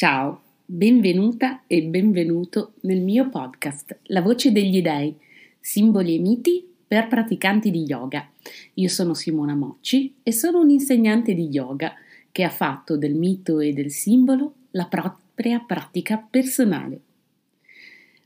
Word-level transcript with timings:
Ciao, 0.00 0.42
benvenuta 0.64 1.62
e 1.66 1.82
benvenuto 1.82 2.74
nel 2.82 3.00
mio 3.00 3.28
podcast 3.28 3.98
La 4.04 4.22
voce 4.22 4.52
degli 4.52 4.80
dei, 4.80 5.12
simboli 5.58 6.14
e 6.14 6.18
miti 6.20 6.64
per 6.86 7.08
praticanti 7.08 7.72
di 7.72 7.82
yoga. 7.82 8.30
Io 8.74 8.88
sono 8.88 9.12
Simona 9.12 9.56
Mocci 9.56 10.14
e 10.22 10.30
sono 10.30 10.60
un'insegnante 10.60 11.34
di 11.34 11.48
yoga 11.48 11.94
che 12.30 12.44
ha 12.44 12.48
fatto 12.48 12.96
del 12.96 13.16
mito 13.16 13.58
e 13.58 13.72
del 13.72 13.90
simbolo 13.90 14.52
la 14.70 14.86
propria 14.86 15.58
pratica 15.58 16.16
personale. 16.18 17.00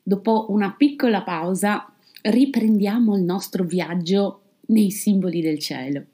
Dopo 0.02 0.48
una 0.50 0.74
piccola 0.76 1.22
pausa 1.22 1.90
riprendiamo 2.20 3.16
il 3.16 3.22
nostro 3.22 3.64
viaggio 3.64 4.42
nei 4.66 4.90
simboli 4.90 5.40
del 5.40 5.58
cielo. 5.58 6.04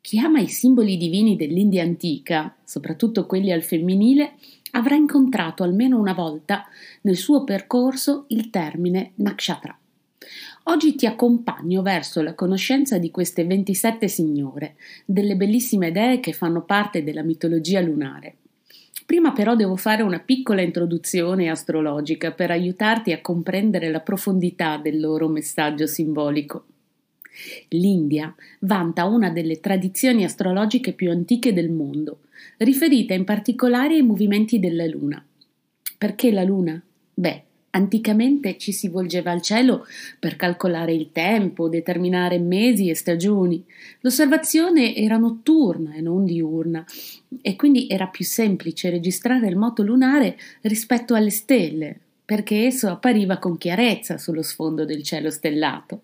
Chi 0.00 0.18
ama 0.18 0.40
i 0.40 0.48
simboli 0.48 0.96
divini 0.96 1.36
dell'India 1.36 1.82
antica, 1.82 2.56
soprattutto 2.64 3.26
quelli 3.26 3.52
al 3.52 3.62
femminile, 3.62 4.32
avrà 4.72 4.94
incontrato 4.94 5.62
almeno 5.62 5.98
una 5.98 6.12
volta 6.12 6.66
nel 7.02 7.16
suo 7.16 7.44
percorso 7.44 8.24
il 8.28 8.50
termine 8.50 9.12
nakshatra. 9.16 9.76
Oggi 10.64 10.94
ti 10.94 11.06
accompagno 11.06 11.82
verso 11.82 12.22
la 12.22 12.34
conoscenza 12.34 12.98
di 12.98 13.10
queste 13.10 13.44
27 13.44 14.06
signore, 14.08 14.76
delle 15.04 15.34
bellissime 15.34 15.90
dee 15.90 16.20
che 16.20 16.32
fanno 16.32 16.62
parte 16.62 17.02
della 17.02 17.22
mitologia 17.22 17.80
lunare. 17.80 18.36
Prima 19.06 19.32
però 19.32 19.56
devo 19.56 19.74
fare 19.74 20.02
una 20.02 20.20
piccola 20.20 20.62
introduzione 20.62 21.48
astrologica 21.48 22.30
per 22.30 22.52
aiutarti 22.52 23.10
a 23.10 23.20
comprendere 23.20 23.90
la 23.90 24.00
profondità 24.00 24.76
del 24.76 25.00
loro 25.00 25.26
messaggio 25.26 25.86
simbolico. 25.86 26.66
L'India 27.70 28.32
vanta 28.60 29.06
una 29.06 29.30
delle 29.30 29.58
tradizioni 29.58 30.24
astrologiche 30.24 30.92
più 30.92 31.10
antiche 31.10 31.52
del 31.52 31.70
mondo, 31.70 32.20
riferita 32.58 33.14
in 33.14 33.24
particolare 33.24 33.94
ai 33.94 34.02
movimenti 34.02 34.58
della 34.58 34.86
Luna. 34.86 35.24
Perché 35.96 36.32
la 36.32 36.42
Luna? 36.42 36.82
Beh, 37.12 37.42
anticamente 37.70 38.56
ci 38.58 38.72
si 38.72 38.88
volgeva 38.88 39.30
al 39.30 39.42
cielo 39.42 39.86
per 40.18 40.36
calcolare 40.36 40.92
il 40.92 41.10
tempo, 41.12 41.68
determinare 41.68 42.38
mesi 42.38 42.88
e 42.88 42.94
stagioni. 42.94 43.64
L'osservazione 44.00 44.94
era 44.94 45.16
notturna 45.16 45.94
e 45.94 46.00
non 46.00 46.24
diurna 46.24 46.84
e 47.40 47.56
quindi 47.56 47.86
era 47.88 48.06
più 48.06 48.24
semplice 48.24 48.90
registrare 48.90 49.46
il 49.48 49.56
moto 49.56 49.82
lunare 49.82 50.36
rispetto 50.62 51.14
alle 51.14 51.30
stelle, 51.30 51.98
perché 52.24 52.66
esso 52.66 52.88
appariva 52.88 53.38
con 53.38 53.58
chiarezza 53.58 54.18
sullo 54.18 54.42
sfondo 54.42 54.84
del 54.84 55.02
cielo 55.02 55.30
stellato. 55.30 56.02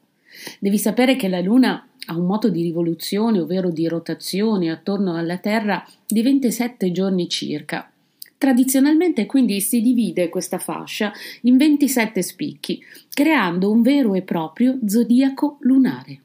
Devi 0.59 0.79
sapere 0.79 1.17
che 1.17 1.29
la 1.29 1.41
Luna 1.41 1.89
ha 2.07 2.17
un 2.17 2.27
moto 2.27 2.49
di 2.49 2.63
rivoluzione, 2.63 3.41
ovvero 3.41 3.71
di 3.71 3.87
rotazione 3.89 4.71
attorno 4.71 5.17
alla 5.17 5.39
Terra 5.39 5.85
di 6.07 6.23
27 6.23 6.93
giorni 6.93 7.29
circa. 7.29 7.91
Tradizionalmente 8.39 9.25
quindi 9.27 9.61
si 9.61 9.81
divide 9.81 10.29
questa 10.29 10.59
fascia 10.59 11.13
in 11.43 11.57
27 11.57 12.23
spicchi, 12.23 12.83
creando 13.13 13.71
un 13.71 13.83
vero 13.83 14.15
e 14.15 14.23
proprio 14.23 14.79
zodiaco 14.87 15.57
lunare. 15.61 16.21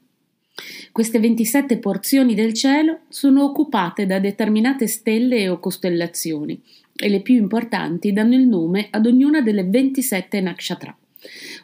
Queste 0.92 1.18
27 1.18 1.78
porzioni 1.78 2.34
del 2.34 2.52
cielo 2.52 3.00
sono 3.08 3.44
occupate 3.44 4.04
da 4.04 4.18
determinate 4.18 4.86
stelle 4.86 5.48
o 5.48 5.58
costellazioni 5.58 6.60
e 6.94 7.08
le 7.08 7.22
più 7.22 7.34
importanti 7.34 8.12
danno 8.12 8.34
il 8.34 8.46
nome 8.46 8.88
ad 8.90 9.06
ognuna 9.06 9.40
delle 9.40 9.64
27 9.64 10.40
nakshatra 10.42 10.94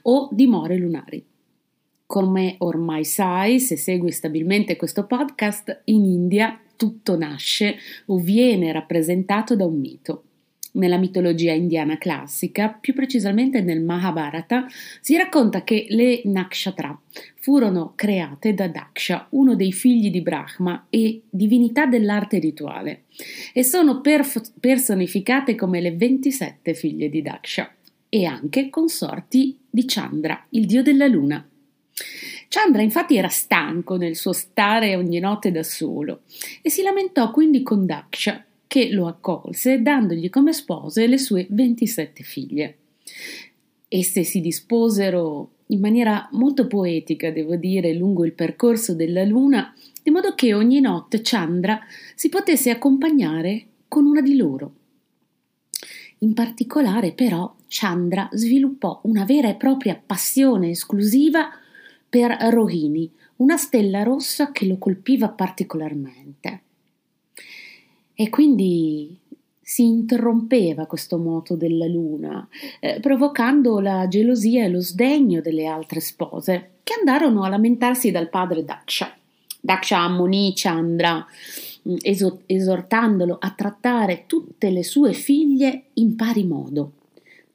o 0.02 0.28
dimore 0.32 0.78
lunari. 0.78 1.22
Come 2.08 2.54
ormai 2.60 3.04
sai, 3.04 3.60
se 3.60 3.76
segui 3.76 4.12
stabilmente 4.12 4.76
questo 4.76 5.04
podcast, 5.04 5.82
in 5.84 6.06
India 6.06 6.58
tutto 6.74 7.18
nasce 7.18 7.76
o 8.06 8.16
viene 8.16 8.72
rappresentato 8.72 9.54
da 9.54 9.66
un 9.66 9.78
mito. 9.78 10.22
Nella 10.72 10.96
mitologia 10.96 11.52
indiana 11.52 11.98
classica, 11.98 12.70
più 12.70 12.94
precisamente 12.94 13.60
nel 13.60 13.82
Mahabharata, 13.82 14.64
si 15.02 15.18
racconta 15.18 15.64
che 15.64 15.84
le 15.90 16.22
nakshatra 16.24 16.98
furono 17.34 17.92
create 17.94 18.54
da 18.54 18.68
Daksha, 18.68 19.26
uno 19.32 19.54
dei 19.54 19.72
figli 19.72 20.10
di 20.10 20.22
Brahma 20.22 20.86
e 20.88 21.24
divinità 21.28 21.84
dell'arte 21.84 22.38
rituale, 22.38 23.02
e 23.52 23.62
sono 23.62 24.00
perf- 24.00 24.54
personificate 24.58 25.54
come 25.54 25.82
le 25.82 25.94
27 25.94 26.72
figlie 26.72 27.10
di 27.10 27.20
Daksha 27.20 27.70
e 28.08 28.24
anche 28.24 28.70
consorti 28.70 29.58
di 29.68 29.84
Chandra, 29.84 30.46
il 30.52 30.64
dio 30.64 30.82
della 30.82 31.06
luna. 31.06 31.46
Chandra 32.48 32.82
infatti 32.82 33.16
era 33.16 33.28
stanco 33.28 33.96
nel 33.96 34.16
suo 34.16 34.32
stare 34.32 34.96
ogni 34.96 35.18
notte 35.18 35.50
da 35.50 35.62
solo 35.62 36.22
e 36.62 36.70
si 36.70 36.82
lamentò 36.82 37.30
quindi 37.30 37.62
con 37.62 37.84
Daksha, 37.86 38.44
che 38.66 38.90
lo 38.90 39.06
accolse 39.06 39.82
dandogli 39.82 40.28
come 40.30 40.52
spose 40.52 41.06
le 41.06 41.18
sue 41.18 41.46
27 41.48 42.22
figlie. 42.22 42.76
Esse 43.88 44.22
si 44.22 44.40
disposero 44.40 45.52
in 45.68 45.80
maniera 45.80 46.28
molto 46.32 46.66
poetica, 46.66 47.30
devo 47.30 47.56
dire, 47.56 47.94
lungo 47.94 48.24
il 48.24 48.32
percorso 48.32 48.94
della 48.94 49.24
luna, 49.24 49.74
di 50.02 50.10
modo 50.10 50.34
che 50.34 50.54
ogni 50.54 50.80
notte 50.80 51.20
Chandra 51.22 51.80
si 52.14 52.28
potesse 52.28 52.70
accompagnare 52.70 53.66
con 53.88 54.06
una 54.06 54.20
di 54.20 54.36
loro. 54.36 54.72
In 56.18 56.34
particolare, 56.34 57.12
però, 57.12 57.54
Chandra 57.68 58.28
sviluppò 58.32 59.00
una 59.04 59.24
vera 59.24 59.48
e 59.48 59.54
propria 59.54 60.00
passione 60.04 60.70
esclusiva 60.70 61.50
per 62.08 62.30
Rohini, 62.50 63.10
una 63.36 63.56
stella 63.56 64.02
rossa 64.02 64.50
che 64.52 64.66
lo 64.66 64.78
colpiva 64.78 65.28
particolarmente. 65.28 66.62
E 68.14 68.28
quindi 68.30 69.16
si 69.60 69.84
interrompeva 69.84 70.86
questo 70.86 71.18
moto 71.18 71.54
della 71.54 71.86
luna, 71.86 72.48
eh, 72.80 73.00
provocando 73.00 73.80
la 73.80 74.08
gelosia 74.08 74.64
e 74.64 74.68
lo 74.68 74.80
sdegno 74.80 75.42
delle 75.42 75.66
altre 75.66 76.00
spose, 76.00 76.70
che 76.82 76.94
andarono 76.98 77.42
a 77.42 77.48
lamentarsi 77.48 78.10
dal 78.10 78.30
padre 78.30 78.64
Daksha. 78.64 79.14
Daksha 79.60 79.98
ammonì 79.98 80.52
Chandra, 80.54 81.24
mm, 81.86 81.96
esortandolo 82.46 83.36
a 83.38 83.50
trattare 83.50 84.24
tutte 84.26 84.70
le 84.70 84.82
sue 84.82 85.12
figlie 85.12 85.88
in 85.94 86.16
pari 86.16 86.44
modo. 86.44 86.92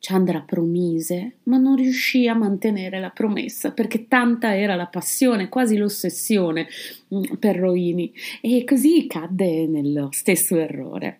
Chandra 0.05 0.41
promise, 0.41 1.35
ma 1.43 1.55
non 1.55 1.77
riuscì 1.77 2.27
a 2.27 2.33
mantenere 2.33 2.99
la 2.99 3.09
promessa 3.09 3.71
perché 3.71 4.09
tanta 4.09 4.53
era 4.53 4.75
la 4.75 4.87
passione, 4.87 5.47
quasi 5.47 5.77
l'ossessione 5.77 6.67
mm, 7.15 7.35
per 7.39 7.55
Rohini, 7.55 8.13
e 8.41 8.65
così 8.65 9.07
cadde 9.07 9.65
nello 9.65 10.09
stesso 10.11 10.57
errore. 10.57 11.19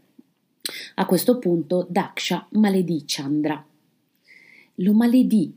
A 0.95 1.05
questo 1.05 1.39
punto 1.39 1.87
Daksha 1.89 2.45
maledì 2.51 3.03
Chandra. 3.05 3.65
Lo 4.75 4.93
maledì, 4.93 5.55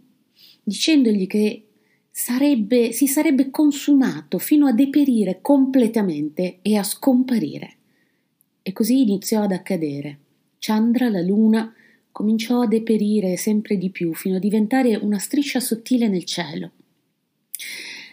dicendogli 0.62 1.26
che 1.26 1.64
sarebbe, 2.08 2.92
si 2.92 3.08
sarebbe 3.08 3.50
consumato 3.50 4.38
fino 4.38 4.68
a 4.68 4.72
deperire 4.72 5.40
completamente 5.42 6.58
e 6.62 6.76
a 6.76 6.84
scomparire. 6.84 7.74
E 8.62 8.72
così 8.72 9.00
iniziò 9.02 9.42
ad 9.42 9.50
accadere. 9.50 10.18
Chandra, 10.60 11.08
la 11.08 11.22
luna, 11.22 11.74
cominciò 12.16 12.62
a 12.62 12.66
deperire 12.66 13.36
sempre 13.36 13.76
di 13.76 13.90
più 13.90 14.14
fino 14.14 14.36
a 14.36 14.38
diventare 14.38 14.96
una 14.96 15.18
striscia 15.18 15.60
sottile 15.60 16.08
nel 16.08 16.24
cielo. 16.24 16.70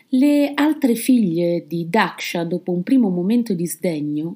Le 0.09 0.51
altre 0.55 0.95
figlie 0.95 1.63
di 1.65 1.87
Daksha, 1.89 2.43
dopo 2.43 2.73
un 2.73 2.83
primo 2.83 3.07
momento 3.07 3.53
di 3.53 3.65
sdegno, 3.65 4.35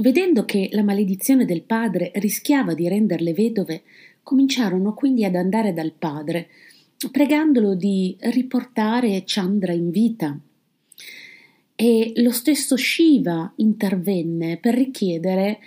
vedendo 0.00 0.44
che 0.44 0.70
la 0.72 0.82
maledizione 0.82 1.44
del 1.44 1.62
padre 1.62 2.10
rischiava 2.16 2.74
di 2.74 2.88
renderle 2.88 3.32
vedove, 3.32 3.82
cominciarono 4.24 4.92
quindi 4.92 5.24
ad 5.24 5.36
andare 5.36 5.72
dal 5.72 5.92
padre, 5.96 6.48
pregandolo 7.12 7.76
di 7.76 8.16
riportare 8.18 9.22
Chandra 9.24 9.70
in 9.72 9.90
vita. 9.90 10.36
E 11.76 12.12
lo 12.16 12.32
stesso 12.32 12.76
Shiva 12.76 13.52
intervenne 13.54 14.56
per 14.56 14.74
richiedere 14.74 15.60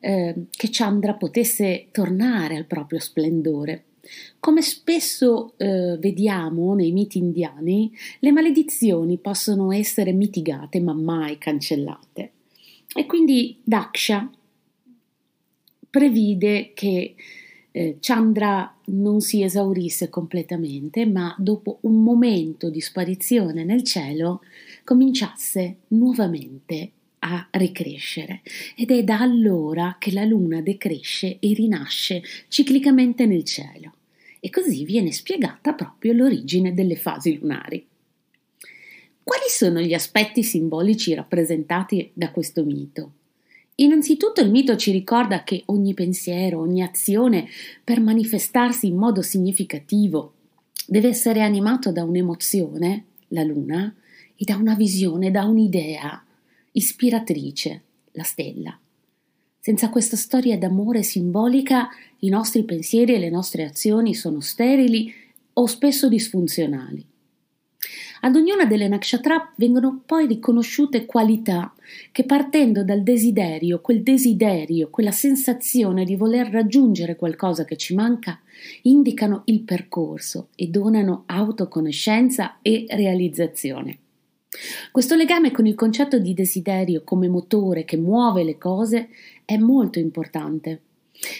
eh, 0.00 0.34
che 0.50 0.68
Chandra 0.70 1.14
potesse 1.14 1.88
tornare 1.92 2.56
al 2.56 2.66
proprio 2.66 2.98
splendore. 2.98 3.84
Come 4.40 4.62
spesso 4.62 5.52
eh, 5.56 5.96
vediamo 6.00 6.74
nei 6.74 6.90
miti 6.90 7.18
indiani, 7.18 7.92
le 8.20 8.32
maledizioni 8.32 9.18
possono 9.18 9.72
essere 9.72 10.12
mitigate 10.12 10.80
ma 10.80 10.94
mai 10.94 11.38
cancellate. 11.38 12.32
E 12.92 13.06
quindi 13.06 13.60
Daksha 13.62 14.28
previde 15.88 16.72
che 16.74 17.14
eh, 17.72 17.98
Chandra 18.00 18.74
non 18.86 19.20
si 19.20 19.42
esaurisse 19.42 20.08
completamente, 20.08 21.06
ma 21.06 21.34
dopo 21.38 21.78
un 21.82 22.02
momento 22.02 22.68
di 22.70 22.80
sparizione 22.80 23.64
nel 23.64 23.84
cielo 23.84 24.40
cominciasse 24.82 25.76
nuovamente 25.88 26.92
a 27.20 27.48
ricrescere 27.52 28.42
ed 28.76 28.90
è 28.90 29.02
da 29.02 29.20
allora 29.20 29.96
che 29.98 30.12
la 30.12 30.24
luna 30.24 30.60
decresce 30.60 31.38
e 31.38 31.52
rinasce 31.52 32.22
ciclicamente 32.48 33.26
nel 33.26 33.44
cielo 33.44 33.94
e 34.40 34.50
così 34.50 34.84
viene 34.84 35.12
spiegata 35.12 35.74
proprio 35.74 36.12
l'origine 36.12 36.72
delle 36.72 36.96
fasi 36.96 37.38
lunari. 37.38 37.86
Quali 39.22 39.48
sono 39.48 39.80
gli 39.80 39.92
aspetti 39.92 40.42
simbolici 40.42 41.14
rappresentati 41.14 42.10
da 42.14 42.30
questo 42.30 42.64
mito? 42.64 43.12
Innanzitutto 43.76 44.40
il 44.40 44.50
mito 44.50 44.76
ci 44.76 44.90
ricorda 44.90 45.44
che 45.44 45.62
ogni 45.66 45.94
pensiero, 45.94 46.60
ogni 46.60 46.82
azione, 46.82 47.48
per 47.84 48.00
manifestarsi 48.00 48.86
in 48.86 48.96
modo 48.96 49.22
significativo, 49.22 50.34
deve 50.86 51.08
essere 51.08 51.42
animato 51.42 51.92
da 51.92 52.02
un'emozione, 52.02 53.04
la 53.28 53.42
luna, 53.42 53.94
e 54.36 54.44
da 54.44 54.56
una 54.56 54.74
visione, 54.74 55.30
da 55.30 55.44
un'idea 55.44 56.24
ispiratrice, 56.72 57.82
la 58.12 58.22
stella. 58.22 58.78
Senza 59.58 59.90
questa 59.90 60.16
storia 60.16 60.56
d'amore 60.56 61.02
simbolica, 61.02 61.88
i 62.20 62.28
nostri 62.28 62.64
pensieri 62.64 63.14
e 63.14 63.18
le 63.18 63.30
nostre 63.30 63.64
azioni 63.64 64.14
sono 64.14 64.40
sterili 64.40 65.12
o 65.52 65.66
spesso 65.66 66.08
disfunzionali. 66.08 67.06
Ad 68.22 68.36
ognuna 68.36 68.66
delle 68.66 68.88
nakshatra 68.88 69.52
vengono 69.56 70.02
poi 70.04 70.26
riconosciute 70.26 71.06
qualità 71.06 71.74
che 72.12 72.24
partendo 72.24 72.84
dal 72.84 73.02
desiderio, 73.02 73.80
quel 73.80 74.02
desiderio, 74.02 74.90
quella 74.90 75.10
sensazione 75.10 76.04
di 76.04 76.16
voler 76.16 76.48
raggiungere 76.48 77.16
qualcosa 77.16 77.64
che 77.64 77.76
ci 77.76 77.94
manca, 77.94 78.38
indicano 78.82 79.42
il 79.46 79.60
percorso 79.62 80.48
e 80.54 80.66
donano 80.66 81.22
autoconoscenza 81.26 82.58
e 82.60 82.84
realizzazione. 82.90 83.98
Questo 84.90 85.14
legame 85.14 85.52
con 85.52 85.66
il 85.66 85.76
concetto 85.76 86.18
di 86.18 86.34
desiderio 86.34 87.02
come 87.04 87.28
motore 87.28 87.84
che 87.84 87.96
muove 87.96 88.42
le 88.42 88.58
cose 88.58 89.08
è 89.44 89.56
molto 89.56 90.00
importante. 90.00 90.80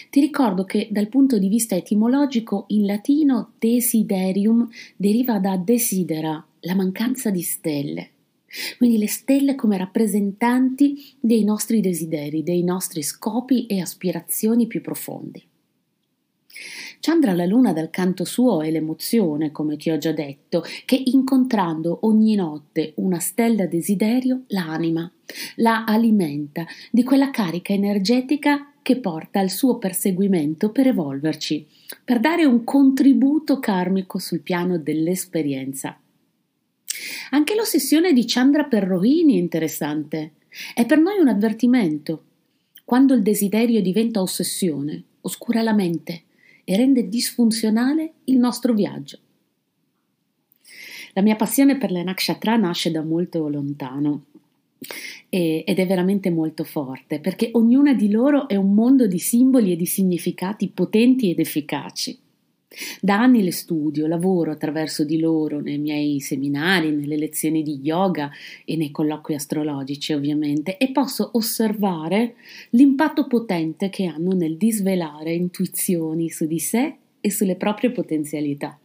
Ti 0.09 0.19
ricordo 0.19 0.63
che 0.63 0.87
dal 0.91 1.09
punto 1.09 1.37
di 1.37 1.49
vista 1.49 1.75
etimologico 1.75 2.65
in 2.67 2.85
latino 2.85 3.53
desiderium 3.57 4.69
deriva 4.95 5.39
da 5.39 5.57
desidera, 5.57 6.45
la 6.61 6.75
mancanza 6.75 7.29
di 7.31 7.41
stelle. 7.41 8.09
Quindi 8.77 8.97
le 8.97 9.07
stelle 9.07 9.55
come 9.55 9.77
rappresentanti 9.77 11.15
dei 11.19 11.43
nostri 11.43 11.81
desideri, 11.81 12.43
dei 12.43 12.63
nostri 12.63 13.01
scopi 13.01 13.65
e 13.65 13.79
aspirazioni 13.81 14.67
più 14.67 14.81
profondi. 14.81 15.43
Chandra 17.01 17.33
la 17.33 17.45
luna 17.45 17.73
dal 17.73 17.89
canto 17.89 18.25
suo 18.25 18.61
è 18.61 18.69
l'emozione, 18.69 19.49
come 19.49 19.75
ti 19.75 19.89
ho 19.89 19.97
già 19.97 20.11
detto, 20.11 20.63
che 20.85 21.01
incontrando 21.03 22.01
ogni 22.03 22.35
notte 22.35 22.93
una 22.97 23.17
stella 23.17 23.65
desiderio 23.65 24.43
l'anima, 24.49 25.11
la 25.55 25.83
alimenta 25.83 26.63
di 26.91 27.01
quella 27.01 27.31
carica 27.31 27.73
energetica 27.73 28.71
che 28.83 28.97
porta 28.97 29.39
al 29.39 29.49
suo 29.49 29.79
perseguimento 29.79 30.69
per 30.69 30.85
evolverci, 30.85 31.65
per 32.05 32.19
dare 32.19 32.45
un 32.45 32.63
contributo 32.63 33.59
karmico 33.59 34.19
sul 34.19 34.41
piano 34.41 34.77
dell'esperienza. 34.77 35.99
Anche 37.31 37.55
l'ossessione 37.55 38.13
di 38.13 38.25
Chandra 38.27 38.65
per 38.65 38.83
Rohini 38.83 39.37
è 39.37 39.39
interessante. 39.39 40.33
È 40.75 40.85
per 40.85 40.99
noi 40.99 41.17
un 41.17 41.29
avvertimento. 41.29 42.25
Quando 42.85 43.15
il 43.15 43.23
desiderio 43.23 43.81
diventa 43.81 44.21
ossessione, 44.21 45.03
oscura 45.21 45.63
la 45.63 45.73
mente 45.73 46.25
e 46.63 46.75
rende 46.75 47.07
disfunzionale 47.07 48.13
il 48.25 48.37
nostro 48.37 48.73
viaggio. 48.73 49.19
La 51.13 51.21
mia 51.21 51.35
passione 51.35 51.77
per 51.77 51.91
le 51.91 52.03
nakshatra 52.03 52.55
nasce 52.55 52.91
da 52.91 53.03
molto 53.03 53.47
lontano 53.49 54.25
ed 55.29 55.77
è 55.79 55.87
veramente 55.87 56.29
molto 56.29 56.63
forte 56.63 57.19
perché 57.19 57.49
ognuna 57.53 57.93
di 57.93 58.09
loro 58.09 58.47
è 58.47 58.55
un 58.55 58.73
mondo 58.73 59.07
di 59.07 59.19
simboli 59.19 59.71
e 59.71 59.75
di 59.75 59.85
significati 59.85 60.69
potenti 60.69 61.29
ed 61.29 61.39
efficaci. 61.39 62.17
Da 63.01 63.19
anni 63.19 63.43
le 63.43 63.51
studio, 63.51 64.07
lavoro 64.07 64.51
attraverso 64.51 65.03
di 65.03 65.19
loro 65.19 65.59
nei 65.59 65.77
miei 65.77 66.21
seminari, 66.21 66.91
nelle 66.91 67.17
lezioni 67.17 67.63
di 67.63 67.79
yoga 67.81 68.31
e 68.63 68.77
nei 68.77 68.91
colloqui 68.91 69.35
astrologici 69.35 70.13
ovviamente 70.13 70.77
e 70.77 70.91
posso 70.91 71.31
osservare 71.33 72.35
l'impatto 72.69 73.27
potente 73.27 73.89
che 73.89 74.05
hanno 74.05 74.31
nel 74.31 74.55
disvelare 74.55 75.33
intuizioni 75.33 76.29
su 76.29 76.47
di 76.47 76.59
sé 76.59 76.95
e 77.19 77.29
sulle 77.29 77.55
proprie 77.55 77.91
potenzialità. 77.91 78.79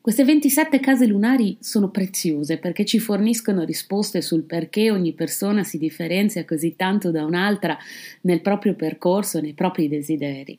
Queste 0.00 0.22
27 0.22 0.78
case 0.78 1.04
lunari 1.06 1.56
sono 1.58 1.90
preziose 1.90 2.58
perché 2.58 2.84
ci 2.84 3.00
forniscono 3.00 3.64
risposte 3.64 4.22
sul 4.22 4.44
perché 4.44 4.92
ogni 4.92 5.14
persona 5.14 5.64
si 5.64 5.78
differenzia 5.78 6.44
così 6.44 6.76
tanto 6.76 7.10
da 7.10 7.24
un'altra 7.24 7.76
nel 8.20 8.40
proprio 8.40 8.74
percorso, 8.74 9.40
nei 9.40 9.52
propri 9.52 9.88
desideri. 9.88 10.56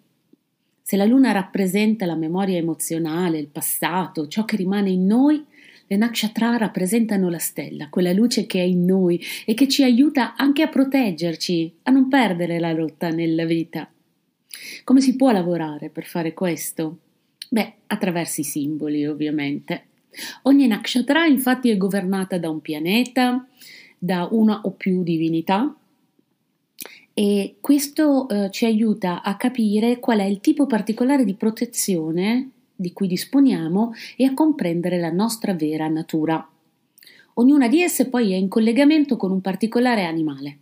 Se 0.89 0.95
la 0.95 1.03
luna 1.03 1.33
rappresenta 1.33 2.05
la 2.05 2.15
memoria 2.15 2.55
emozionale, 2.55 3.39
il 3.39 3.49
passato, 3.49 4.29
ciò 4.29 4.45
che 4.45 4.55
rimane 4.55 4.89
in 4.89 5.05
noi, 5.05 5.45
le 5.85 5.97
nakshatra 5.97 6.55
rappresentano 6.55 7.29
la 7.29 7.39
stella, 7.39 7.89
quella 7.89 8.13
luce 8.13 8.45
che 8.45 8.61
è 8.61 8.63
in 8.63 8.85
noi 8.85 9.21
e 9.45 9.53
che 9.53 9.67
ci 9.67 9.83
aiuta 9.83 10.37
anche 10.37 10.61
a 10.61 10.69
proteggerci, 10.69 11.73
a 11.83 11.91
non 11.91 12.07
perdere 12.07 12.57
la 12.57 12.71
rotta 12.71 13.09
nella 13.09 13.43
vita. 13.43 13.91
Come 14.85 15.01
si 15.01 15.17
può 15.17 15.31
lavorare 15.31 15.89
per 15.89 16.05
fare 16.05 16.33
questo? 16.33 16.99
Beh, 17.49 17.73
attraverso 17.87 18.39
i 18.39 18.45
simboli, 18.45 19.05
ovviamente. 19.05 19.87
Ogni 20.43 20.67
nakshatra 20.67 21.25
infatti 21.25 21.69
è 21.69 21.75
governata 21.75 22.37
da 22.37 22.49
un 22.49 22.61
pianeta, 22.61 23.45
da 23.97 24.25
una 24.31 24.61
o 24.61 24.71
più 24.71 25.03
divinità, 25.03 25.75
e 27.19 27.55
questo 27.61 28.29
eh, 28.29 28.51
ci 28.51 28.65
aiuta 28.65 29.23
a 29.23 29.37
capire 29.37 29.97
qual 29.97 30.19
è 30.19 30.23
il 30.25 30.39
tipo 30.39 30.67
particolare 30.67 31.25
di 31.25 31.33
protezione 31.33 32.51
di 32.75 32.93
cui 32.93 33.07
disponiamo 33.07 33.91
e 34.15 34.25
a 34.25 34.35
comprendere 34.35 34.99
la 34.99 35.11
nostra 35.11 35.55
vera 35.55 35.87
natura. 35.87 36.47
Ognuna 37.33 37.67
di 37.67 37.81
esse 37.81 38.07
poi 38.07 38.33
è 38.33 38.35
in 38.35 38.47
collegamento 38.47 39.17
con 39.17 39.31
un 39.31 39.41
particolare 39.41 40.05
animale. 40.05 40.57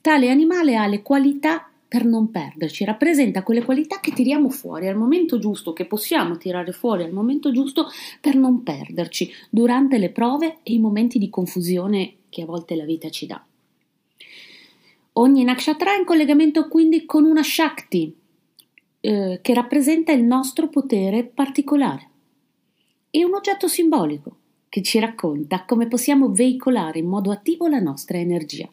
Tale 0.00 0.28
animale 0.28 0.74
ha 0.74 0.88
le 0.88 1.02
qualità 1.02 1.70
per 1.86 2.04
non 2.04 2.32
perderci, 2.32 2.84
rappresenta 2.84 3.44
quelle 3.44 3.62
qualità 3.62 4.00
che 4.00 4.10
tiriamo 4.10 4.50
fuori 4.50 4.88
al 4.88 4.96
momento 4.96 5.38
giusto, 5.38 5.72
che 5.72 5.86
possiamo 5.86 6.36
tirare 6.36 6.72
fuori 6.72 7.04
al 7.04 7.12
momento 7.12 7.52
giusto 7.52 7.86
per 8.20 8.34
non 8.34 8.64
perderci 8.64 9.30
durante 9.48 9.98
le 9.98 10.10
prove 10.10 10.58
e 10.64 10.72
i 10.72 10.80
momenti 10.80 11.20
di 11.20 11.30
confusione 11.30 12.14
che 12.28 12.42
a 12.42 12.46
volte 12.46 12.74
la 12.74 12.84
vita 12.84 13.08
ci 13.08 13.26
dà. 13.26 13.40
Ogni 15.14 15.42
nakshatra 15.44 15.94
è 15.94 15.98
in 15.98 16.04
collegamento 16.04 16.68
quindi 16.68 17.04
con 17.04 17.24
una 17.24 17.42
Shakti, 17.42 18.16
eh, 19.00 19.40
che 19.42 19.54
rappresenta 19.54 20.12
il 20.12 20.22
nostro 20.22 20.68
potere 20.68 21.24
particolare, 21.24 22.08
e 23.10 23.24
un 23.24 23.34
oggetto 23.34 23.66
simbolico 23.66 24.36
che 24.68 24.82
ci 24.82 25.00
racconta 25.00 25.64
come 25.64 25.88
possiamo 25.88 26.30
veicolare 26.30 27.00
in 27.00 27.06
modo 27.06 27.32
attivo 27.32 27.66
la 27.66 27.80
nostra 27.80 28.18
energia. 28.18 28.68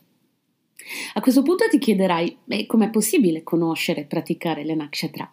A 1.15 1.21
questo 1.21 1.41
punto 1.41 1.67
ti 1.69 1.79
chiederai 1.79 2.37
beh, 2.43 2.67
com'è 2.67 2.89
possibile 2.91 3.43
conoscere 3.43 4.01
e 4.01 4.05
praticare 4.05 4.63
le 4.63 4.75
nakshatra. 4.75 5.31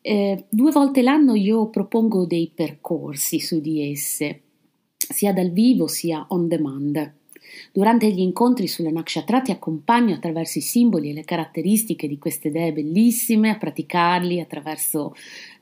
Eh, 0.00 0.44
due 0.48 0.70
volte 0.70 1.02
l'anno 1.02 1.34
io 1.34 1.68
propongo 1.68 2.24
dei 2.24 2.50
percorsi 2.54 3.38
su 3.38 3.60
di 3.60 3.90
esse, 3.90 4.42
sia 4.96 5.34
dal 5.34 5.50
vivo 5.50 5.86
sia 5.86 6.24
on 6.28 6.48
demand. 6.48 7.16
Durante 7.72 8.10
gli 8.10 8.20
incontri 8.20 8.66
sulle 8.66 8.90
nakshatra 8.90 9.40
ti 9.40 9.50
accompagno 9.50 10.14
attraverso 10.14 10.58
i 10.58 10.62
simboli 10.62 11.10
e 11.10 11.12
le 11.12 11.24
caratteristiche 11.24 12.08
di 12.08 12.18
queste 12.18 12.48
idee 12.48 12.72
bellissime, 12.72 13.50
a 13.50 13.58
praticarli 13.58 14.40
attraverso 14.40 15.14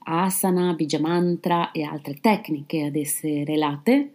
asana, 0.04 0.72
bijamantra 0.74 1.72
e 1.72 1.82
altre 1.82 2.18
tecniche 2.20 2.84
ad 2.84 2.96
esse 2.96 3.44
relate 3.44 4.12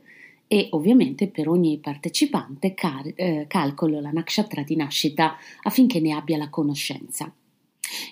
e 0.48 0.68
ovviamente 0.72 1.28
per 1.28 1.48
ogni 1.48 1.78
partecipante 1.78 2.74
car- 2.74 3.14
eh, 3.16 3.46
calcolo 3.48 4.00
la 4.02 4.12
nakshatra 4.12 4.64
di 4.64 4.76
nascita 4.76 5.38
affinché 5.64 6.00
ne 6.00 6.14
abbia 6.14 6.38
la 6.38 6.50
conoscenza. 6.50 7.32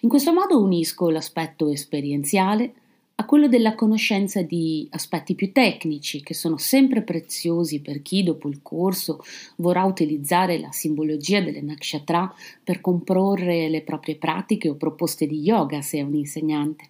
In 0.02 0.10
questo 0.10 0.34
modo 0.34 0.62
unisco 0.62 1.10
l'aspetto 1.10 1.70
esperienziale 1.70 2.74
a 3.20 3.26
quello 3.26 3.50
della 3.50 3.76
conoscenza 3.76 4.42
di 4.42 4.88
aspetti 4.92 5.36
più 5.36 5.52
tecnici, 5.52 6.24
che 6.24 6.34
sono 6.34 6.56
sempre 6.56 7.02
preziosi 7.02 7.82
per 7.82 8.02
chi 8.02 8.24
dopo 8.24 8.48
il 8.48 8.62
corso 8.62 9.22
vorrà 9.58 9.84
utilizzare 9.84 10.58
la 10.58 10.72
simbologia 10.72 11.42
delle 11.42 11.62
nakshatra 11.62 12.34
per 12.64 12.80
comporre 12.80 13.68
le 13.68 13.82
proprie 13.82 14.16
pratiche 14.16 14.70
o 14.70 14.76
proposte 14.76 15.28
di 15.28 15.42
yoga 15.42 15.82
se 15.82 15.98
è 15.98 16.02
un 16.02 16.16
insegnante. 16.16 16.86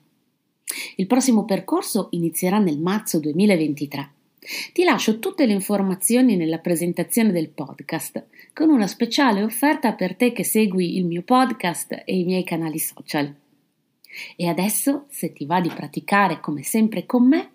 Il 0.98 1.08
prossimo 1.08 1.46
percorso 1.46 2.10
inizierà 2.12 2.60
nel 2.60 2.78
marzo 2.78 3.20
2023. 3.20 4.12
Ti 4.72 4.84
lascio 4.84 5.18
tutte 5.18 5.48
le 5.48 5.54
informazioni 5.54 6.36
nella 6.36 6.60
presentazione 6.60 7.32
del 7.32 7.50
podcast, 7.50 8.26
con 8.54 8.70
una 8.70 8.86
speciale 8.86 9.42
offerta 9.42 9.94
per 9.94 10.16
te 10.16 10.32
che 10.32 10.44
segui 10.44 10.96
il 10.96 11.06
mio 11.06 11.24
podcast 11.24 12.04
e 12.06 12.20
i 12.20 12.24
miei 12.24 12.44
canali 12.44 12.78
social. 12.78 13.34
E 14.36 14.48
adesso, 14.48 15.06
se 15.10 15.34
ti 15.34 15.46
va 15.46 15.62
di 15.62 15.70
praticare 15.70 16.40
come 16.40 16.64
sempre 16.64 17.06
con 17.06 17.28
me, 17.28 17.52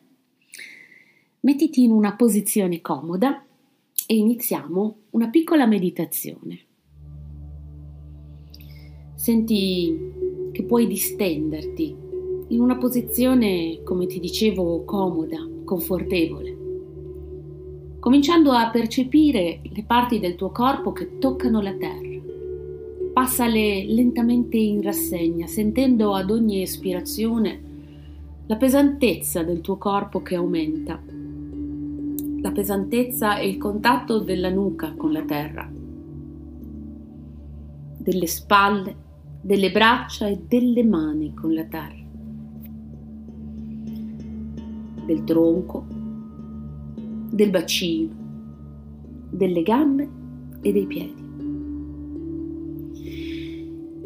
mettiti 1.41 1.83
in 1.83 1.91
una 1.91 2.15
posizione 2.15 2.81
comoda 2.81 3.45
e 4.07 4.17
iniziamo 4.17 4.97
una 5.11 5.29
piccola 5.29 5.67
meditazione. 5.67 6.61
Senti 9.15 10.51
che 10.53 10.63
puoi 10.65 10.87
distenderti 10.87 11.97
in 12.49 12.61
una 12.61 12.77
posizione, 12.77 13.81
come 13.83 14.07
ti 14.07 14.21
dicevo, 14.21 14.85
comoda, 14.85 15.39
confortevole, 15.65 16.57
cominciando 17.99 18.53
a 18.53 18.71
percepire 18.71 19.61
le 19.63 19.85
parti 19.85 20.21
del 20.21 20.35
tuo 20.35 20.51
corpo 20.51 20.93
che 20.93 21.19
toccano 21.19 21.61
la 21.61 21.75
terra 21.75 22.14
passale 23.15 23.87
lentamente 23.87 24.57
in 24.57 24.83
rassegna, 24.83 25.47
sentendo 25.47 26.15
ad 26.15 26.33
ogni 26.33 26.63
espirazione 26.63 27.63
la 28.47 28.57
pesantezza 28.57 29.45
del 29.45 29.61
tuo 29.61 29.79
corpo 29.79 30.21
che 30.21 30.35
aumenta, 30.35 31.01
la 32.43 32.51
pesantezza 32.51 33.39
e 33.39 33.49
il 33.49 33.57
contatto 33.57 34.19
della 34.19 34.51
nuca 34.51 34.95
con 34.95 35.13
la 35.13 35.23
terra, 35.23 35.71
delle 37.99 38.27
spalle, 38.27 38.97
delle 39.41 39.71
braccia 39.71 40.27
e 40.27 40.41
delle 40.49 40.83
mani 40.83 41.35
con 41.35 41.55
la 41.55 41.65
terra, 41.65 42.03
del 45.07 45.23
tronco, 45.23 45.87
del 47.31 47.51
bacino, 47.51 48.13
delle 49.31 49.63
gambe 49.63 50.09
e 50.61 50.73
dei 50.73 50.87
piedi. 50.87 51.24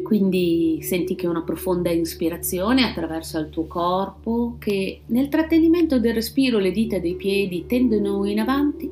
Quindi 0.09 0.79
senti 0.81 1.13
che 1.13 1.27
una 1.27 1.43
profonda 1.43 1.91
ispirazione 1.91 2.81
attraversa 2.81 3.37
il 3.37 3.51
tuo 3.51 3.67
corpo, 3.67 4.55
che 4.57 5.01
nel 5.05 5.29
trattenimento 5.29 5.99
del 5.99 6.15
respiro 6.15 6.57
le 6.57 6.71
dita 6.71 6.97
dei 6.97 7.13
piedi 7.13 7.67
tendono 7.67 8.25
in 8.25 8.39
avanti 8.39 8.89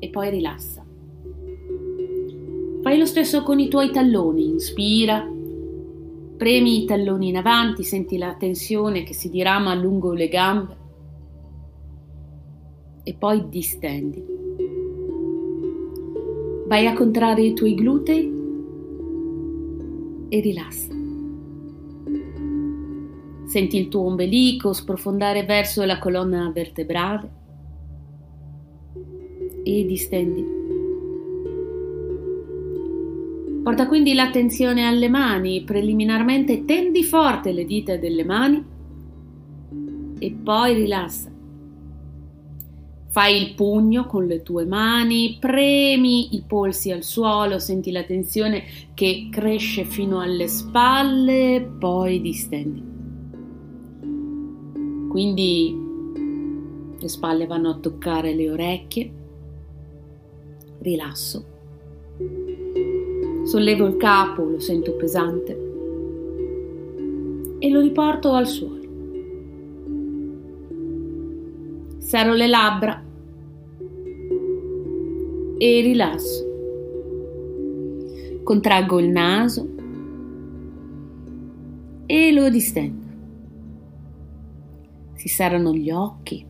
e 0.00 0.08
poi 0.08 0.30
rilassa. 0.30 0.84
Fai 2.82 2.98
lo 2.98 3.06
stesso 3.06 3.44
con 3.44 3.60
i 3.60 3.68
tuoi 3.68 3.92
talloni, 3.92 4.48
inspira, 4.48 5.30
premi 6.38 6.82
i 6.82 6.86
talloni 6.86 7.28
in 7.28 7.36
avanti, 7.36 7.84
senti 7.84 8.18
la 8.18 8.34
tensione 8.34 9.04
che 9.04 9.14
si 9.14 9.30
dirama 9.30 9.74
lungo 9.74 10.12
le 10.12 10.26
gambe 10.26 10.76
e 13.04 13.14
poi 13.14 13.48
distendi. 13.48 14.24
Vai 16.66 16.84
a 16.88 16.94
contrarre 16.94 17.42
i 17.42 17.54
tuoi 17.54 17.76
glutei 17.76 18.33
e 20.28 20.40
rilassa. 20.40 20.92
Senti 23.46 23.76
il 23.76 23.88
tuo 23.88 24.02
ombelico 24.06 24.72
sprofondare 24.72 25.44
verso 25.44 25.84
la 25.84 25.98
colonna 25.98 26.50
vertebrale 26.52 27.30
e 29.62 29.84
distendi. 29.86 30.44
Porta 33.62 33.86
quindi 33.86 34.12
l'attenzione 34.12 34.86
alle 34.86 35.08
mani, 35.08 35.62
preliminarmente 35.64 36.64
tendi 36.64 37.02
forte 37.02 37.52
le 37.52 37.64
dita 37.64 37.96
delle 37.96 38.24
mani 38.24 38.62
e 40.18 40.30
poi 40.32 40.74
rilassa. 40.74 41.33
Fai 43.14 43.40
il 43.40 43.54
pugno 43.54 44.06
con 44.06 44.26
le 44.26 44.42
tue 44.42 44.64
mani, 44.64 45.36
premi 45.38 46.34
i 46.34 46.42
polsi 46.44 46.90
al 46.90 47.04
suolo, 47.04 47.60
senti 47.60 47.92
la 47.92 48.02
tensione 48.02 48.64
che 48.92 49.28
cresce 49.30 49.84
fino 49.84 50.18
alle 50.18 50.48
spalle, 50.48 51.64
poi 51.78 52.20
distendi. 52.20 52.82
Quindi 55.08 55.78
le 56.98 57.08
spalle 57.08 57.46
vanno 57.46 57.70
a 57.70 57.76
toccare 57.76 58.34
le 58.34 58.50
orecchie, 58.50 59.12
rilasso. 60.80 61.44
Sollevo 63.44 63.86
il 63.86 63.96
capo, 63.96 64.42
lo 64.42 64.58
sento 64.58 64.92
pesante 64.94 65.52
e 67.60 67.70
lo 67.70 67.80
riporto 67.80 68.32
al 68.32 68.48
suolo. 68.48 68.82
Serro 71.98 72.34
le 72.34 72.46
labbra 72.48 73.03
e 75.58 75.80
rilasso. 75.80 76.52
Contraggo 78.42 78.98
il 78.98 79.08
naso 79.08 79.68
e 82.06 82.32
lo 82.32 82.50
distendo. 82.50 83.02
Si 85.14 85.28
serrano 85.28 85.72
gli 85.72 85.90
occhi, 85.90 86.44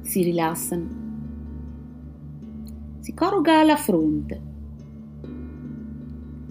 si 0.00 0.22
rilassano, 0.22 0.88
si 2.98 3.14
corruga 3.14 3.62
la 3.62 3.76
fronte 3.76 4.40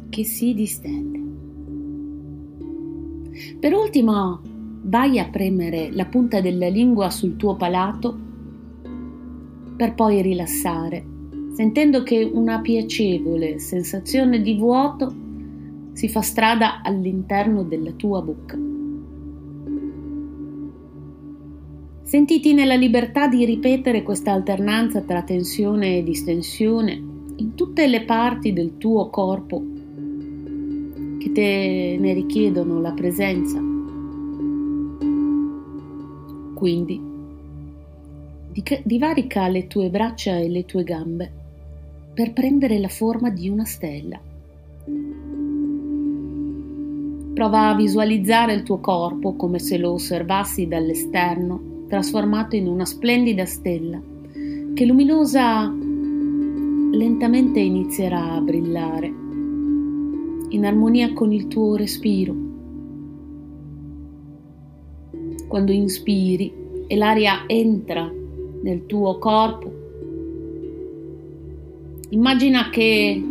che 0.10 0.24
si 0.24 0.54
distende. 0.54 1.18
Per 3.60 3.74
ultimo, 3.74 4.40
vai 4.84 5.20
a 5.20 5.28
premere 5.30 5.92
la 5.92 6.06
punta 6.06 6.40
della 6.40 6.70
lingua 6.70 7.10
sul 7.10 7.36
tuo 7.36 7.56
palato 7.56 8.28
per 9.80 9.94
poi 9.94 10.22
rilassare, 10.22 11.06
sentendo 11.54 12.04
che 12.04 12.22
una 12.22 12.60
piacevole 12.60 13.60
sensazione 13.60 14.42
di 14.42 14.56
vuoto 14.56 15.10
si 15.94 16.10
fa 16.10 16.20
strada 16.20 16.82
all'interno 16.82 17.64
della 17.64 17.92
tua 17.92 18.22
bocca. 18.22 18.58
Sentiti 22.04 22.54
nella 22.54 22.76
libertà 22.76 23.30
di 23.30 23.46
ripetere 23.46 24.04
questa 24.04 24.34
alternanza 24.34 25.00
tra 25.00 25.22
tensione 25.24 26.00
e 26.00 26.04
distensione 26.04 27.02
in 27.38 27.54
tutte 27.56 27.88
le 27.88 28.04
parti 28.04 28.52
del 28.52 28.78
tuo 28.78 29.10
corpo 29.10 29.64
che 31.20 31.32
te 31.32 31.96
ne 31.98 32.14
richiedono 32.14 32.82
la 32.82 32.92
presenza. 32.92 33.62
Quindi 36.54 37.09
divarica 38.84 39.48
le 39.48 39.68
tue 39.68 39.90
braccia 39.90 40.38
e 40.38 40.50
le 40.50 40.66
tue 40.66 40.84
gambe 40.84 41.32
per 42.14 42.34
prendere 42.34 42.80
la 42.80 42.90
forma 42.90 43.30
di 43.30 43.48
una 43.48 43.66
stella. 43.66 44.20
Prova 47.34 47.70
a 47.70 47.76
visualizzare 47.76 48.54
il 48.54 48.64
tuo 48.64 48.80
corpo 48.80 49.36
come 49.36 49.60
se 49.60 49.78
lo 49.78 49.94
osservassi 49.94 50.68
dall'esterno, 50.68 51.86
trasformato 51.88 52.58
in 52.58 52.68
una 52.68 52.84
splendida 52.84 53.46
stella, 53.46 54.02
che 54.74 54.86
luminosa 54.86 55.74
lentamente 56.92 57.60
inizierà 57.60 58.34
a 58.34 58.42
brillare, 58.42 59.08
in 60.50 60.66
armonia 60.66 61.14
con 61.14 61.32
il 61.32 61.48
tuo 61.48 61.76
respiro. 61.78 62.36
Quando 65.48 65.72
inspiri 65.72 66.52
e 66.88 66.96
l'aria 66.98 67.44
entra 67.48 68.12
nel 68.62 68.86
tuo 68.86 69.18
corpo. 69.18 69.72
Immagina 72.10 72.70
che 72.70 73.24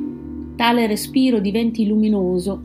tale 0.57 0.87
respiro 0.87 1.41
diventi 1.41 1.87
luminoso, 1.87 2.61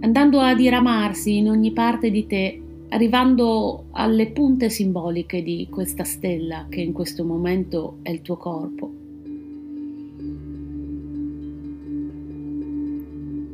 andando 0.00 0.40
a 0.40 0.54
diramarsi 0.54 1.36
in 1.36 1.48
ogni 1.48 1.72
parte 1.72 2.10
di 2.10 2.26
te, 2.26 2.60
arrivando 2.88 3.84
alle 3.92 4.28
punte 4.28 4.70
simboliche 4.70 5.42
di 5.42 5.66
questa 5.70 6.04
stella 6.04 6.66
che 6.68 6.80
in 6.80 6.92
questo 6.92 7.24
momento 7.24 7.98
è 8.02 8.10
il 8.10 8.22
tuo 8.22 8.36
corpo. 8.36 8.92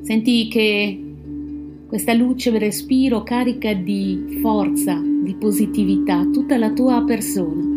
Senti 0.03 0.49
che 0.49 1.05
questa 1.87 2.13
luce 2.15 2.57
respiro 2.59 3.23
carica 3.23 3.73
di 3.73 4.39
forza, 4.41 5.01
di 5.01 5.35
positività 5.35 6.25
tutta 6.33 6.57
la 6.57 6.73
tua 6.73 7.03
persona, 7.05 7.70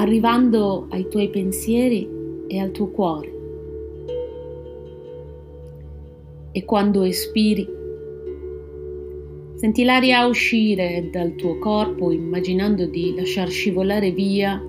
arrivando 0.00 0.86
ai 0.90 1.08
tuoi 1.08 1.28
pensieri 1.28 2.08
e 2.46 2.58
al 2.58 2.70
tuo 2.70 2.88
cuore. 2.88 3.38
E 6.52 6.64
quando 6.64 7.02
espiri, 7.02 7.68
senti 9.54 9.84
l'aria 9.84 10.26
uscire 10.26 11.08
dal 11.12 11.34
tuo 11.36 11.58
corpo 11.58 12.10
immaginando 12.10 12.86
di 12.86 13.14
lasciar 13.14 13.48
scivolare 13.50 14.10
via 14.10 14.60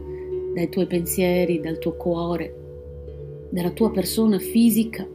dai 0.54 0.70
tuoi 0.70 0.86
pensieri, 0.86 1.60
dal 1.60 1.80
tuo 1.80 1.94
cuore, 1.94 2.56
dalla 3.50 3.72
tua 3.72 3.90
persona 3.90 4.38
fisica 4.38 5.08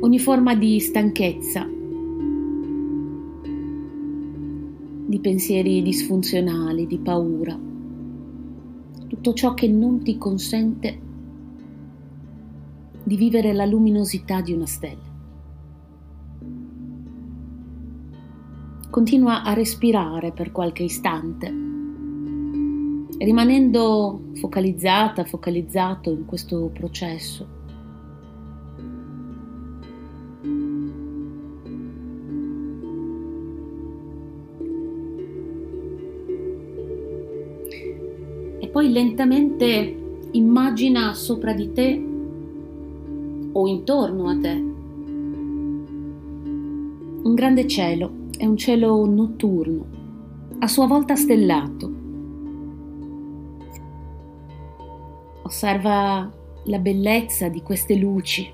ogni 0.00 0.18
forma 0.20 0.54
di 0.54 0.78
stanchezza, 0.78 1.68
di 5.08 5.20
pensieri 5.20 5.80
disfunzionali, 5.80 6.86
di 6.86 6.98
paura, 6.98 7.58
tutto 9.06 9.32
ciò 9.32 9.54
che 9.54 9.66
non 9.66 10.02
ti 10.02 10.18
consente 10.18 11.00
di 13.04 13.16
vivere 13.16 13.54
la 13.54 13.64
luminosità 13.64 14.42
di 14.42 14.52
una 14.52 14.66
stella. 14.66 15.06
Continua 18.90 19.44
a 19.44 19.54
respirare 19.54 20.30
per 20.30 20.52
qualche 20.52 20.82
istante, 20.82 21.54
rimanendo 23.18 24.24
focalizzata, 24.34 25.24
focalizzato 25.24 26.10
in 26.10 26.26
questo 26.26 26.70
processo. 26.70 27.57
Poi 38.78 38.92
lentamente 38.92 40.28
immagina 40.30 41.12
sopra 41.12 41.52
di 41.52 41.72
te 41.72 42.00
o 43.50 43.66
intorno 43.66 44.28
a 44.28 44.38
te 44.38 44.52
un 47.24 47.34
grande 47.34 47.66
cielo, 47.66 48.28
è 48.36 48.46
un 48.46 48.56
cielo 48.56 49.04
notturno, 49.04 49.84
a 50.60 50.68
sua 50.68 50.86
volta 50.86 51.16
stellato. 51.16 51.92
Osserva 55.42 56.32
la 56.62 56.78
bellezza 56.78 57.48
di 57.48 57.60
queste 57.62 57.96
luci. 57.96 58.48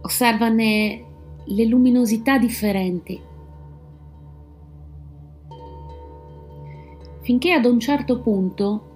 Osservane 0.00 1.12
le 1.46 1.64
luminosità 1.66 2.38
differenti. 2.38 3.20
Finché 7.20 7.52
ad 7.52 7.64
un 7.64 7.80
certo 7.80 8.20
punto 8.20 8.92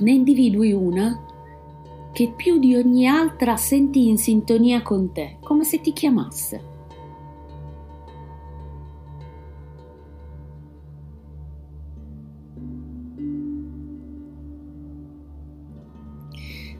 ne 0.00 0.12
individui 0.12 0.72
una 0.72 1.24
che 2.12 2.32
più 2.34 2.58
di 2.58 2.74
ogni 2.74 3.06
altra 3.06 3.56
senti 3.56 4.08
in 4.08 4.16
sintonia 4.16 4.82
con 4.82 5.12
te, 5.12 5.36
come 5.42 5.64
se 5.64 5.80
ti 5.80 5.92
chiamasse. 5.92 6.74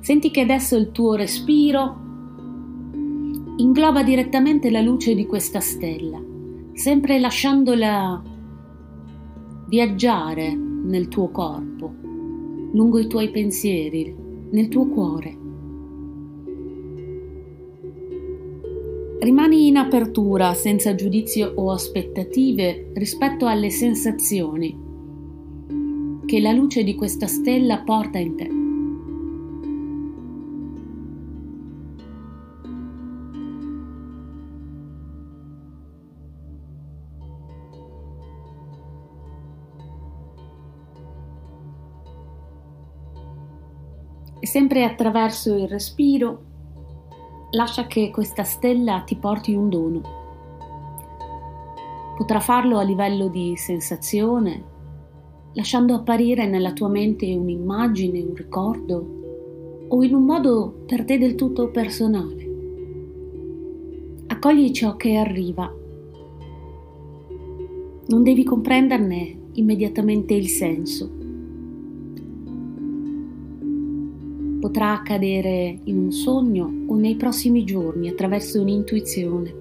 Senti 0.01 0.31
che 0.31 0.41
adesso 0.41 0.77
il 0.77 0.93
tuo 0.93 1.17
respiro 1.17 2.06
ingloba 3.57 4.03
direttamente 4.03 4.71
la 4.71 4.81
luce 4.81 5.15
di 5.15 5.27
questa 5.27 5.61
stella, 5.61 6.23
sempre 6.73 7.19
lasciandola 7.19 8.23
viaggiare 9.69 10.55
nel 10.55 11.09
tuo 11.09 11.31
corpo, 11.31 11.95
lungo 12.73 12.99
i 12.99 13.07
tuoi 13.07 13.31
pensieri, 13.31 14.15
nel 14.51 14.69
tuo 14.69 14.87
cuore. 14.89 15.45
Rimani 19.19 19.69
in 19.69 19.77
apertura, 19.79 20.53
senza 20.53 20.95
giudizio 20.95 21.53
o 21.57 21.73
aspettative 21.73 22.91
rispetto 22.95 23.47
alle 23.47 23.71
sensazioni 23.71 24.85
che 26.27 26.41
la 26.41 26.53
luce 26.53 26.85
di 26.85 26.95
questa 26.95 27.27
stella 27.27 27.79
porta 27.79 28.19
in 28.19 28.37
te. 28.37 28.56
Sempre 44.57 44.85
attraverso 44.85 45.55
il 45.55 45.69
respiro 45.69 46.45
lascia 47.51 47.87
che 47.87 48.11
questa 48.11 48.43
stella 48.43 49.03
ti 49.05 49.15
porti 49.17 49.53
un 49.53 49.69
dono. 49.69 50.01
Potrà 52.17 52.41
farlo 52.41 52.79
a 52.79 52.83
livello 52.83 53.29
di 53.29 53.55
sensazione, 53.55 54.65
lasciando 55.53 55.93
apparire 55.93 56.47
nella 56.47 56.73
tua 56.73 56.89
mente 56.89 57.27
un'immagine, 57.35 58.23
un 58.23 58.35
ricordo 58.35 59.87
o 59.89 60.03
in 60.03 60.15
un 60.15 60.25
modo 60.25 60.85
per 60.87 61.05
te 61.05 61.19
del 61.19 61.35
tutto 61.35 61.69
personale. 61.69 62.49
Accogli 64.29 64.71
ciò 64.71 64.97
che 64.97 65.17
arriva. 65.17 65.71
Non 68.07 68.23
devi 68.23 68.43
comprenderne 68.43 69.39
immediatamente 69.53 70.33
il 70.33 70.49
senso 70.49 71.25
potrà 74.67 74.95
accadere 74.95 75.79
in 75.85 75.97
un 75.97 76.11
sogno 76.11 76.69
o 76.89 76.97
nei 76.97 77.15
prossimi 77.15 77.63
giorni 77.63 78.09
attraverso 78.09 78.61
un'intuizione. 78.61 79.55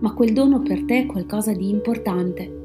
Ma 0.00 0.12
quel 0.14 0.32
dono 0.32 0.62
per 0.62 0.82
te 0.82 1.02
è 1.02 1.06
qualcosa 1.06 1.52
di 1.52 1.68
importante. 1.68 2.56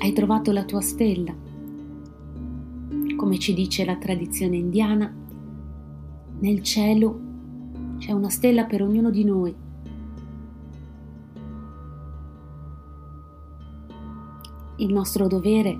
Hai 0.00 0.12
trovato 0.12 0.50
la 0.50 0.64
tua 0.64 0.80
stella. 0.80 1.32
Come 3.14 3.38
ci 3.38 3.54
dice 3.54 3.84
la 3.84 3.94
tradizione 3.94 4.56
indiana, 4.56 5.14
nel 6.40 6.62
cielo 6.64 7.20
c'è 7.98 8.10
una 8.10 8.28
stella 8.28 8.64
per 8.64 8.82
ognuno 8.82 9.10
di 9.10 9.22
noi 9.22 9.54
il 14.80 14.92
nostro 14.92 15.26
dovere 15.26 15.78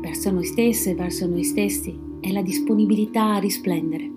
verso 0.00 0.30
noi 0.30 0.44
stesse, 0.44 0.94
verso 0.94 1.26
noi 1.26 1.44
stessi, 1.44 1.96
è 2.20 2.32
la 2.32 2.42
disponibilità 2.42 3.34
a 3.34 3.38
risplendere. 3.38 4.10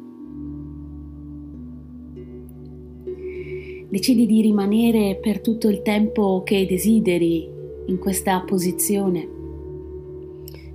Decidi 3.90 4.26
di 4.26 4.42
rimanere 4.42 5.20
per 5.22 5.42
tutto 5.42 5.68
il 5.68 5.82
tempo 5.82 6.42
che 6.44 6.66
desideri 6.66 7.48
in 7.86 8.00
questa 8.00 8.40
posizione 8.42 9.28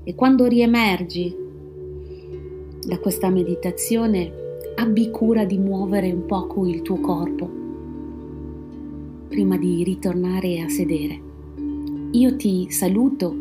e 0.04 0.14
quando 0.14 0.46
riemergi 0.46 1.34
da 2.86 2.98
questa 3.00 3.30
meditazione 3.30 4.44
abbi 4.76 5.10
cura 5.10 5.44
di 5.44 5.58
muovere 5.58 6.12
un 6.12 6.26
poco 6.26 6.66
il 6.66 6.82
tuo 6.82 7.00
corpo 7.00 7.50
prima 9.28 9.56
di 9.56 9.82
ritornare 9.82 10.60
a 10.60 10.68
sedere. 10.68 11.25
Io 12.12 12.36
ti 12.36 12.70
saluto 12.70 13.34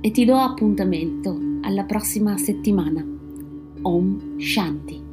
e 0.00 0.10
ti 0.10 0.24
do 0.24 0.36
appuntamento 0.36 1.38
alla 1.62 1.84
prossima 1.84 2.36
settimana. 2.36 3.04
Om 3.82 4.38
Shanti. 4.38 5.03